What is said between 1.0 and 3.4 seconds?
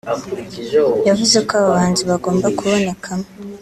yavuze ko aba bahanzi bagomba kubonekamo